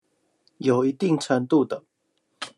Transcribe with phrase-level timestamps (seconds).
[0.57, 1.83] 有一定程度的